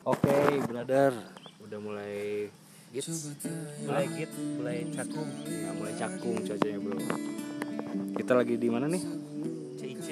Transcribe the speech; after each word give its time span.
Oke, 0.00 0.32
brother, 0.64 1.12
udah 1.60 1.78
mulai 1.78 2.48
git, 2.88 3.04
mulai 3.84 4.06
git, 4.08 4.32
mulai 4.56 4.78
cakung, 4.88 5.28
nah, 5.28 5.72
mulai 5.76 5.94
cakung 5.94 6.40
cuacanya 6.40 6.78
bro. 6.80 6.96
Kita 8.16 8.32
lagi 8.32 8.56
di 8.56 8.68
mana 8.72 8.88
nih? 8.88 9.02
CIC 9.76 10.08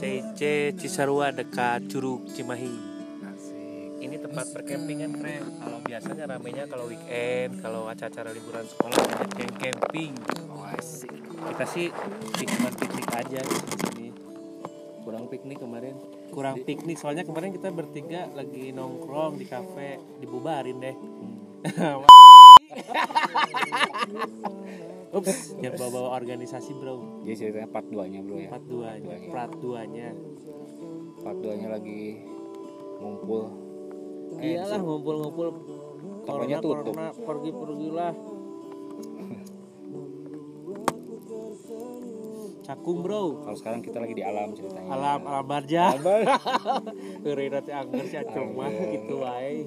CIC 0.00 0.40
Cisarua 0.76 1.28
dekat 1.28 1.88
Curug 1.88 2.28
Cimahi 2.28 2.72
Asik. 3.24 4.00
ini 4.00 4.16
tempat 4.16 4.52
perkempingan 4.52 5.16
keren 5.16 5.44
kalau 5.56 5.80
biasanya 5.80 6.24
ramenya 6.28 6.64
kalau 6.64 6.86
weekend 6.86 7.56
kalau 7.60 7.88
acara-acara 7.88 8.30
liburan 8.30 8.64
sekolah 8.64 8.94
banyak 8.94 9.32
yang 9.40 9.54
camping 9.56 10.12
Oh, 10.48 10.60
asik. 10.76 11.08
kita 11.24 11.64
sih 11.66 11.88
cuma 12.36 12.68
piknik 12.70 13.08
aja 13.10 13.40
di 13.40 13.56
sini 13.76 14.06
Kurang 15.02 15.24
piknik 15.26 15.56
kemarin. 15.56 15.96
Kurang 16.30 16.62
piknik. 16.62 16.96
Soalnya 16.96 17.24
kemarin 17.24 17.50
kita 17.50 17.68
bertiga 17.70 18.28
lagi 18.32 18.70
nongkrong 18.70 19.36
di 19.36 19.46
kafe. 19.46 19.98
Dibubarin 20.20 20.78
deh. 20.78 20.96
Ups, 25.08 25.56
jangan 25.58 25.76
bawa-bawa 25.80 26.08
organisasi 26.20 26.70
bro. 26.76 27.24
Jadi 27.24 27.34
ceritanya 27.34 27.68
part 27.72 27.88
2 27.88 28.12
nya 28.12 28.20
bro 28.20 28.36
ya. 28.36 28.50
Part 28.52 28.64
2 28.68 29.02
nya 29.02 29.16
Part 29.32 29.52
2 29.56 29.92
nya 29.96 30.08
Part 31.24 31.38
2 31.40 31.58
nya 31.58 31.68
lagi 31.72 32.02
ngumpul. 33.00 33.42
Eh, 34.38 34.54
Iyalah 34.54 34.80
ngumpul-ngumpul. 34.84 35.48
Tokonya 36.28 36.60
tutup. 36.60 36.92
pergi-pergilah 37.24 38.12
Cakung 42.68 43.00
bro. 43.00 43.40
Kalau 43.48 43.56
sekarang 43.56 43.80
kita 43.80 43.96
lagi 43.96 44.12
di 44.12 44.20
alam 44.20 44.52
ceritanya. 44.52 44.92
Alam 44.92 45.24
alam 45.24 45.44
barja. 45.48 45.96
Heureuy 47.24 47.48
nanti 47.48 47.72
angker 47.72 48.04
si 48.04 48.20
acung 48.20 48.52
mah 48.52 48.68
gitu 48.68 49.24
wae. 49.24 49.64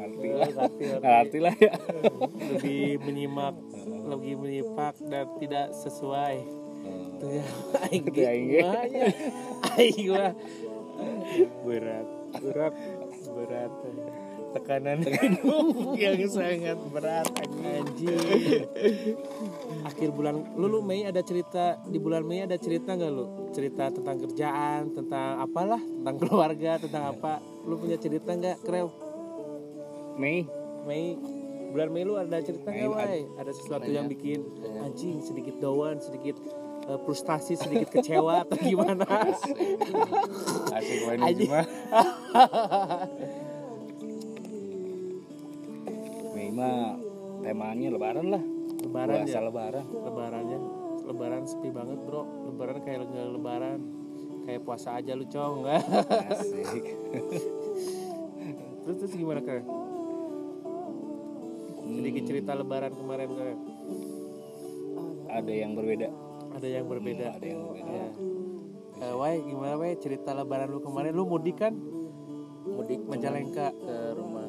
Ngerti 0.00 0.28
lah. 0.32 0.48
ngerti, 1.04 1.38
lah 1.44 1.54
ya. 1.60 1.76
Lebih 2.56 3.04
menyimak 3.04 3.52
Lebih 4.08 4.34
menyimak 4.40 4.96
dan 5.12 5.28
tidak 5.44 5.76
sesuai. 5.76 6.62
Tuh 7.20 7.30
ya 7.36 7.44
Aing 7.86 8.04
Itu 8.08 8.20
aing? 8.24 8.66
Aing 9.76 10.06
mah 10.10 10.32
Berat 11.68 12.08
Berat 12.40 12.74
Berat 13.28 13.72
Tekanan 14.52 15.00
hidup 15.08 15.96
yang 15.96 16.20
sangat 16.28 16.76
berat 16.92 17.24
anjing. 17.64 18.68
Akhir 19.88 20.12
bulan 20.12 20.44
lu 20.60 20.68
lu 20.68 20.80
Mei 20.84 21.08
ada 21.08 21.24
cerita 21.24 21.80
di 21.88 21.96
bulan 21.96 22.20
Mei 22.20 22.44
ada 22.44 22.60
cerita 22.60 22.92
nggak 22.92 23.12
lu? 23.12 23.50
Cerita 23.56 23.88
tentang 23.88 24.20
kerjaan 24.20 24.92
tentang 24.92 25.40
apalah 25.40 25.80
tentang 25.80 26.16
keluarga 26.22 26.76
tentang 26.76 27.16
apa. 27.16 27.40
Lu 27.64 27.80
punya 27.80 27.96
cerita 27.96 28.36
nggak 28.36 28.60
Kreu 28.60 28.92
Mei. 30.20 30.44
Mei. 30.84 31.16
Bulan 31.72 31.88
Mei 31.88 32.04
lu 32.04 32.20
ada 32.20 32.36
cerita 32.44 32.68
nggak 32.68 32.92
Wai? 32.92 33.24
ada 33.40 33.52
sesuatu 33.56 33.88
yang 33.88 34.04
bikin 34.04 34.44
anjing 34.84 35.24
sedikit 35.24 35.56
down 35.56 35.96
sedikit 36.04 36.36
eh, 36.84 36.98
frustasi 37.08 37.56
sedikit 37.56 37.88
kecewa 37.88 38.44
atau 38.44 38.60
gimana? 38.60 39.08
Asik. 39.08 39.56
Main 41.08 41.20
Anjing. 41.24 41.48
Mei 46.52 46.60
mah 46.60 47.00
temanya 47.40 47.88
lebaran 47.88 48.26
lah. 48.28 48.42
lebaran 48.84 49.24
Puasa 49.24 49.38
ya? 49.40 49.40
lebaran. 49.40 49.84
lebarannya. 49.88 50.58
Lebaran 51.08 51.42
sepi 51.48 51.68
banget 51.72 51.98
bro. 52.04 52.22
Lebaran 52.52 52.76
kayak 52.84 53.08
nggak 53.08 53.28
lebaran. 53.32 53.78
Kayak 54.44 54.60
puasa 54.68 55.00
aja 55.00 55.16
lu 55.16 55.24
cong. 55.32 55.64
Asik. 56.30 56.84
terus 58.84 58.96
terus 59.00 59.14
gimana 59.16 59.40
kak? 59.40 59.64
Sedikit 61.82 62.22
cerita 62.28 62.52
lebaran 62.52 62.92
kemarin 62.92 63.28
kak. 63.32 63.58
Ada 65.32 65.52
yang 65.56 65.72
berbeda. 65.72 66.08
ada 66.52 66.68
yang 66.68 66.84
berbeda. 66.84 67.26
Ada 67.32 67.46
yang 67.48 67.60
berbeda. 67.64 67.92
ya 67.96 68.08
Eh, 69.02 69.14
Wai 69.16 69.40
gimana 69.40 69.74
Wai? 69.80 69.96
Cerita 69.96 70.36
lebaran 70.36 70.68
lu 70.68 70.84
kemarin. 70.84 71.16
Lu 71.16 71.24
mudik 71.24 71.56
kan? 71.64 71.72
Mudik 72.68 73.00
Majalengka. 73.08 73.72
Ke 73.72 73.96
rumah 74.14 74.41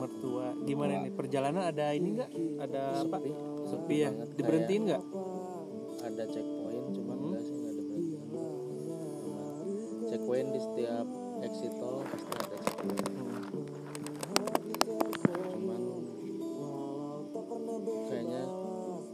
mertua. 0.00 0.46
gimana 0.64 1.04
nih? 1.04 1.12
Perjalanan 1.12 1.62
ada 1.68 1.92
ini 1.92 2.16
enggak 2.16 2.30
ada 2.60 3.04
apa? 3.04 3.16
Sepi. 3.20 3.32
sepi 3.68 3.96
ya? 4.00 4.10
Diberhentiin 4.34 4.82
nggak? 4.88 5.02
Ada 6.00 6.22
checkpoint 6.32 6.86
cuman 6.96 7.16
enggak 7.28 7.42
sih 7.44 7.54
enggak 7.54 7.72
ada 7.76 7.82
berhenti. 7.84 8.16
Checkpoint 10.08 10.48
di 10.56 10.60
setiap 10.60 11.06
exit 11.44 11.72
tol 11.76 12.00
pasti 12.08 12.32
ada 12.32 12.56
checkpoint. 12.64 13.08
Cuman 15.54 15.80
kayaknya 18.08 18.42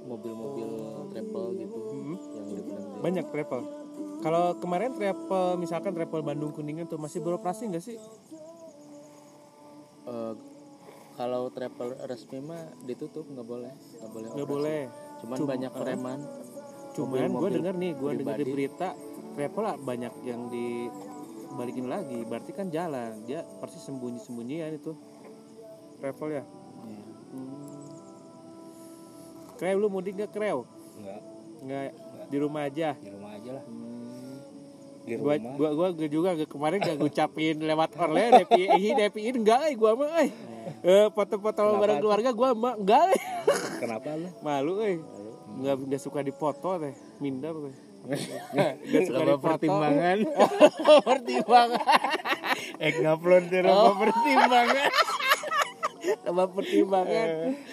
mobil-mobil 0.06 0.70
travel 1.10 1.44
gitu 1.58 1.78
yang 1.90 2.46
diberhentiin. 2.46 3.02
banyak 3.02 3.26
travel. 3.34 3.60
Kalau 4.24 4.56
kemarin 4.58 4.96
travel 4.96 5.60
misalkan 5.60 5.92
travel 5.92 6.24
Bandung 6.24 6.50
Kuningan 6.54 6.88
tuh 6.88 6.96
masih 6.96 7.20
beroperasi 7.20 7.68
nggak 7.68 7.84
sih? 7.84 7.98
Eh, 10.06 10.34
kalau 11.16 11.48
travel 11.48 11.96
resmi 12.04 12.44
mah 12.44 12.60
ditutup 12.84 13.24
nggak 13.24 13.46
boleh. 13.48 13.72
Nggak 13.72 14.10
boleh 14.12 14.28
nggak 14.36 14.48
boleh. 14.48 14.82
Cuman 15.24 15.36
Cuma- 15.40 15.50
banyak 15.56 15.72
preman. 15.72 16.20
cuman 16.96 17.28
gue 17.28 17.50
dengar 17.60 17.74
nih 17.76 17.92
gue 17.92 18.10
dengar 18.24 18.36
di 18.40 18.44
berita 18.48 18.96
travel 19.36 19.62
lah 19.68 19.76
banyak 19.76 20.12
yang 20.24 20.48
dibalikin 20.48 21.92
lagi. 21.92 22.24
Berarti 22.24 22.56
kan 22.56 22.72
jalan. 22.72 23.20
Dia 23.28 23.44
pasti 23.60 23.76
sembunyi 23.76 24.16
sembunyian 24.16 24.72
itu. 24.72 24.96
Travel 26.00 26.40
ya? 26.40 26.44
Iya. 26.84 27.04
Kreu 29.56 29.76
lu 29.80 29.88
mudik 29.88 30.20
gak 30.20 30.32
Kreu? 30.32 30.64
nggak. 30.96 31.20
Nggak 31.64 31.82
di 32.28 32.36
rumah 32.40 32.62
aja? 32.64 32.96
Di 32.96 33.10
rumah 33.12 33.30
aja 33.36 33.50
lah. 33.60 33.64
Hmm. 33.64 34.04
di 35.06 35.14
gua, 35.22 35.38
rumah. 35.38 35.54
gua 35.54 35.70
gua 35.70 35.88
gua 35.94 36.08
juga 36.10 36.30
kemarin 36.50 36.82
gak 36.82 36.98
ngucapin 36.98 37.62
lewat 37.62 37.94
online 37.94 38.42
DPI 38.42 38.82
DPI 38.98 39.28
enggak 39.38 39.70
eh 39.70 39.74
gua 39.78 39.94
mah 39.94 40.10
eh 40.18 40.34
Eh, 40.82 41.06
foto-foto 41.10 41.78
bareng 41.78 41.98
keluarga 41.98 42.30
gua 42.30 42.50
mah 42.52 42.74
enggak. 42.74 43.04
Eh. 43.10 43.20
kenapa 43.78 44.08
lu? 44.14 44.28
Malu 44.40 44.72
eh. 44.82 44.98
Nggak 45.56 45.74
nggak 45.86 46.00
suka 46.00 46.20
dipoto 46.20 46.78
teh. 46.78 46.94
Minder 47.18 47.54
teh. 47.54 47.74
Nggak 48.06 49.02
suka 49.08 49.22
dipoto. 49.22 49.42
pertimbangan. 49.42 50.18
pertimbangan. 51.08 51.84
Eh 52.78 52.92
ngupload 52.96 53.44
di 53.46 53.58
Oh. 53.64 53.94
pertimbangan. 53.94 54.90
Sama 56.22 56.44
pertimbangan. 56.46 57.28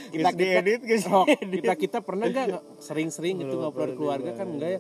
Kita 0.09 0.29
Geus 0.33 0.33
kita 0.33 0.61
geus 0.81 1.05
oh, 1.05 1.25
kita 1.25 1.73
kita 1.73 1.97
pernah 2.01 2.25
nggak 2.25 2.81
sering-sering 2.81 3.41
gitu 3.41 3.57
ngobrol 3.57 3.93
keluarga 3.93 4.33
kan 4.33 4.47
enggak 4.47 4.69
ya 4.77 4.79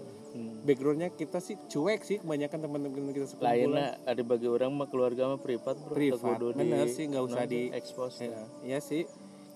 backgroundnya 0.63 1.11
kita 1.11 1.43
sih 1.43 1.59
cuek 1.67 2.01
sih 2.07 2.17
kebanyakan 2.23 2.59
teman-teman 2.63 3.11
kita 3.11 3.27
sekumpulan. 3.27 3.51
Lainnya 3.51 3.87
ada 4.07 4.21
bagi 4.23 4.47
orang 4.47 4.71
mah 4.71 4.87
keluarga 4.87 5.27
mah 5.35 5.39
privat 5.43 5.75
bro. 5.75 5.93
Privat 5.93 6.39
bener 6.55 6.87
sih 6.87 7.05
nggak 7.11 7.23
usah 7.23 7.43
di 7.43 7.69
expose 7.75 8.31
ya, 8.31 8.41
iya 8.63 8.79
sih. 8.79 9.03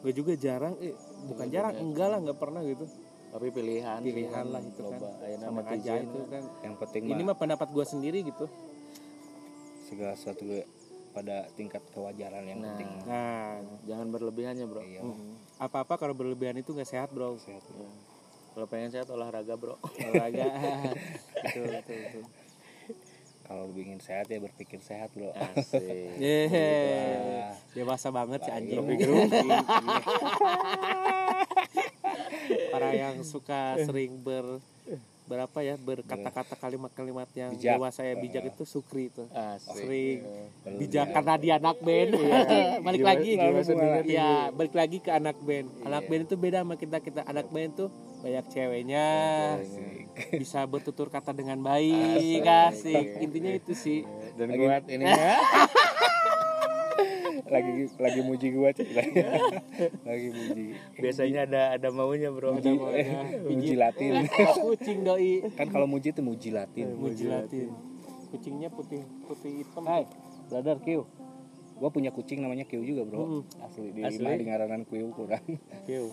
Gue 0.04 0.14
juga 0.14 0.36
jarang 0.38 0.76
eh 0.84 0.94
bukan 1.26 1.48
jarang 1.50 1.74
enggak 1.80 2.08
lah 2.12 2.20
nggak 2.22 2.38
pernah 2.38 2.62
gitu. 2.62 2.86
Tapi 3.28 3.48
pilihan 3.52 4.00
pilihan 4.04 4.46
lah 4.52 4.62
itu 4.64 4.82
kan. 4.84 5.00
Loba. 5.00 5.10
Ayeuna 5.24 5.46
sama 5.48 5.62
aja 5.68 5.94
itu 6.00 6.20
kan. 6.28 6.44
yang 6.64 6.76
penting 6.80 7.02
ini 7.12 7.22
mah 7.24 7.38
pendapat 7.40 7.68
gue 7.72 7.86
sendiri 7.88 8.20
gitu. 8.28 8.46
Segala 9.88 10.14
sesuatu 10.20 10.44
pada 11.16 11.50
tingkat 11.58 11.82
kewajaran 11.96 12.44
yang 12.46 12.60
Nah. 12.62 12.76
penting 12.76 12.90
nah. 13.08 13.58
Jangan 13.88 14.08
berlebihannya 14.12 14.66
bro. 14.68 14.84
Iya. 14.84 15.02
apa-apa 15.58 15.98
kalau 15.98 16.14
berlebihan 16.14 16.60
itu 16.60 16.76
nggak 16.76 16.86
sehat 16.86 17.10
bro. 17.10 17.40
Sehat 17.42 17.64
kalau 18.58 18.66
pengen 18.74 18.90
sehat 18.90 19.06
olahraga 19.14 19.54
bro. 19.54 19.78
Olahraga. 20.10 20.50
Betul 21.46 21.78
betul 21.78 21.98
betul. 22.02 22.24
Kalau 23.46 23.70
ingin 23.78 24.02
sehat 24.02 24.26
ya 24.34 24.42
berpikir 24.42 24.82
sehat 24.82 25.14
bro. 25.14 25.30
Iya. 25.30 25.62
Gitu 25.62 25.78
Yeay. 26.18 27.54
dewasa 27.78 28.10
banget 28.10 28.42
si 28.42 28.50
anjing. 28.50 28.82
Para 32.74 32.90
yang 33.06 33.22
suka 33.22 33.78
sering 33.86 34.26
ber 34.26 34.58
berapa 35.28 35.60
ya 35.60 35.76
berkata-kata 35.76 36.56
kalimat-kalimat 36.56 37.28
yang 37.36 37.52
Bijak. 37.52 37.76
dewasa 37.76 38.02
ya 38.02 38.16
bijak 38.16 38.48
itu 38.48 38.64
Sukri 38.64 39.12
itu. 39.12 39.28
Asik. 39.30 39.76
sering 39.76 40.20
bijak 40.80 41.12
karena 41.12 41.34
dia 41.36 41.54
anak 41.60 41.78
band. 41.84 42.12
Balik 42.88 43.00
Gimana- 43.04 43.12
lagi. 43.12 43.32
ya 44.08 44.48
balik 44.56 44.74
lagi 44.74 44.98
ke 45.04 45.12
anak 45.12 45.36
band. 45.44 45.68
Anak 45.84 46.04
band 46.08 46.24
itu 46.26 46.36
beda 46.40 46.64
sama 46.64 46.76
kita. 46.80 46.98
Kita 47.04 47.22
anak 47.28 47.52
band 47.52 47.72
tuh 47.76 47.90
banyak 48.24 48.46
ceweknya. 48.48 49.08
Bisa 50.34 50.64
bertutur 50.64 51.12
kata 51.12 51.36
dengan 51.36 51.60
baik. 51.60 52.42
Asik. 52.42 53.20
Intinya 53.20 53.52
itu 53.52 53.76
sih. 53.76 54.08
Dan 54.40 54.56
buat 54.56 54.88
ini 54.88 55.04
ya. 55.04 55.36
lagi 57.50 57.72
lagi 57.98 58.22
muji 58.24 58.48
gua 58.54 58.70
cek 58.76 58.90
lagi, 58.92 59.12
lagi 60.10 60.28
muji 60.32 60.66
biasanya 61.00 61.48
ada 61.48 61.62
ada 61.80 61.88
maunya 61.90 62.30
bro 62.30 62.56
ada 62.60 62.72
maunya 62.72 63.22
muji 63.50 63.74
latin 63.76 64.12
kucing 64.60 65.00
doi 65.04 65.44
kan 65.56 65.68
kalau 65.72 65.88
muji 65.90 66.12
itu 66.12 66.22
muji 66.22 66.50
latin 66.52 66.96
muji 66.96 67.26
latin 67.28 67.72
kucingnya 68.28 68.70
putih 68.72 69.02
putih 69.24 69.64
hitam 69.64 69.84
Hai, 69.88 70.04
brother 70.52 70.78
Q. 70.84 71.08
Gua 71.78 71.90
punya 71.94 72.10
kucing 72.10 72.42
namanya 72.42 72.66
Q 72.66 72.82
juga, 72.82 73.06
Bro. 73.06 73.20
Mm. 73.22 73.42
Asli 73.64 73.90
di 73.94 74.02
Asli? 74.04 74.34
di 74.42 74.46
ngaranan 74.50 74.82
Q 74.84 74.92
kurang. 75.14 75.46
Kiu 75.88 76.12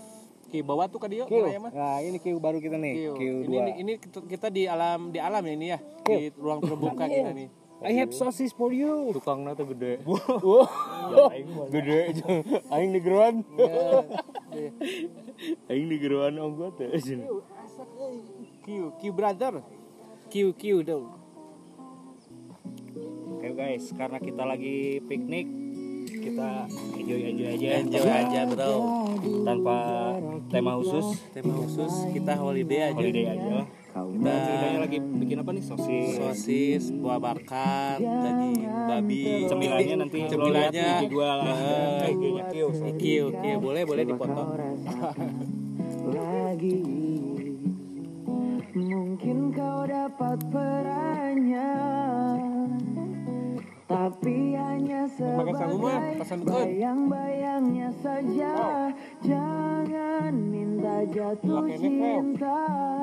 Ki 0.52 0.60
bawa 0.60 0.86
tuh 0.86 1.00
ke 1.02 1.08
dia 1.08 1.24
Q. 1.24 1.34
ya 1.50 1.58
mah 1.58 1.72
Nah, 1.72 1.98
ini 2.04 2.20
Q 2.20 2.36
baru 2.38 2.60
kita 2.60 2.76
nih, 2.78 2.94
Kiu. 3.00 3.14
Q2. 3.16 3.48
Ini 3.50 3.72
ini 3.80 3.92
kita, 3.98 4.18
kita 4.28 4.46
di 4.52 4.68
alam 4.68 5.10
di 5.10 5.18
alam 5.18 5.42
ya 5.42 5.52
ini 5.56 5.66
ya 5.72 5.78
di 6.04 6.30
ruang 6.36 6.60
terbuka 6.62 7.08
kita 7.08 7.32
nih. 7.32 7.48
I 7.84 7.92
have 8.00 8.10
sauces 8.16 8.50
for 8.56 8.72
you. 8.72 9.12
Tukangnya 9.12 9.52
tuh 9.52 9.68
gede. 9.76 10.00
Wah. 10.48 10.68
Gede 11.68 11.96
aja. 12.10 12.26
Aing 12.72 12.96
di 12.96 13.00
geruan. 13.04 13.44
Aing 15.68 15.86
di 15.92 15.96
geruan 16.00 16.32
om 16.40 16.56
gua 16.56 16.72
tuh. 16.72 16.88
Kiu, 18.64 18.96
Kiu 18.96 19.12
brother. 19.12 19.60
Kiu, 20.32 20.56
Kiu 20.56 20.80
dong. 20.80 21.12
Oke 23.36 23.52
guys, 23.52 23.92
karena 23.92 24.16
kita 24.16 24.40
lagi 24.40 25.04
piknik, 25.04 25.44
kita 26.08 26.64
enjoy 26.96 27.20
enjoy 27.28 27.48
aja. 27.52 27.68
Enjoy 27.84 28.08
aja 28.08 28.40
bro. 28.48 28.72
Tanpa 29.44 29.76
tema 30.48 30.80
khusus, 30.80 31.20
Tema 31.36 31.52
khusus 31.60 31.92
kita 32.16 32.32
holiday 32.40 32.88
aja. 32.88 32.96
holiday 32.96 33.26
aja. 33.36 33.68
Kita 33.94 34.10
Kita 34.10 34.30
ceritanya 34.42 34.78
lagi 34.82 34.98
bikin 34.98 35.36
apa 35.38 35.50
nih 35.54 35.62
sosis? 35.62 36.18
sosis, 36.18 36.84
buah 36.90 37.22
bakar, 37.22 38.02
daging 38.02 38.66
babi. 38.66 39.46
Cemilannya 39.46 39.96
nanti 40.02 40.18
Cemilannya. 40.26 40.90
di 40.98 41.06
gua 41.14 41.30
lah. 41.38 41.54
Eh. 41.54 42.42
Kiu, 42.50 43.30
Kiu 43.30 43.56
boleh 43.62 43.86
boleh 43.86 44.02
dipotong. 44.02 44.50
lagi 46.10 46.82
Mungkin 48.74 49.54
kau 49.54 49.86
dapat 49.86 50.38
perannya 50.50 51.74
Tapi 53.86 54.36
hanya 54.58 55.06
sebagai 55.06 55.54
bayang-bayangnya 56.42 57.94
saja 58.02 58.54
Jangan 59.22 60.34
minta 60.34 61.06
jatuh 61.06 61.70
cinta 61.78 62.93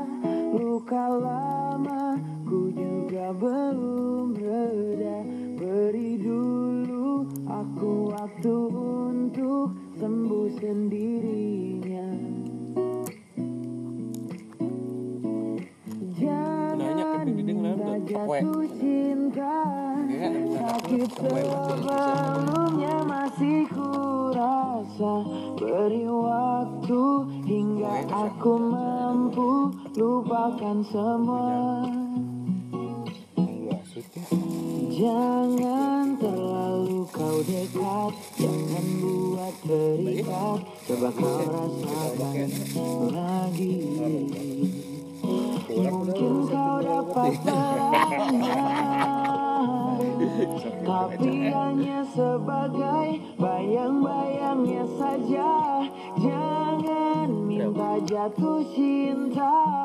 Luka 0.51 1.07
lama 1.07 2.19
ku 2.43 2.67
juga 2.75 3.31
belum 3.31 4.35
reda. 4.35 5.23
Beri 5.55 6.19
dulu 6.19 7.23
aku 7.47 8.11
waktu 8.11 8.55
untuk 8.75 9.71
sembuh 9.95 10.47
sendirinya. 10.59 12.07
Jangan 16.19 17.25
minta 17.31 17.95
jatuh 18.03 18.67
cinta 18.75 19.57
Sakit 20.51 21.09
sebelumnya 21.15 22.95
masih 23.07 23.63
kurasa 23.71 25.15
Beri 25.55 26.05
waktu 26.11 27.03
hingga 27.47 27.95
aku 28.11 28.53
mampu 28.59 29.71
lupakan 29.95 30.79
semua. 30.87 31.83
Jangan 34.91 36.15
terlalu 36.21 37.01
kau 37.09 37.39
dekat 37.43 38.13
Jangan 38.39 38.85
buat 39.01 39.55
terikat. 39.65 40.59
Coba 40.87 41.09
kau 41.11 41.41
rasakan 41.43 42.49
lagi. 43.11 43.75
Mungkin 45.71 46.35
kau 46.47 46.77
dapat 46.79 47.33
Tapi 50.81 51.33
hanya 51.49 51.99
sebagai 52.13 53.07
bayang-bayangnya 53.41 54.85
saja. 54.95 55.51
Jangan 56.21 57.27
minta 57.49 57.97
jatuh 58.05 58.61
cinta 58.75 59.80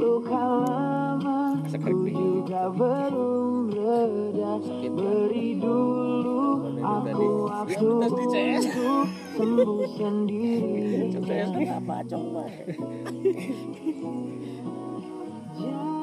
Luka 0.00 0.44
lama 0.64 1.60
ku 1.68 2.08
juga 2.08 2.72
belum 2.72 3.68
reda 3.68 4.56
Beri 4.88 5.60
dulu 5.60 6.72
aku 6.80 7.28
waktu 7.46 7.86
untuk 8.08 8.32
sembuh 9.36 9.84
sendiri 9.96 11.12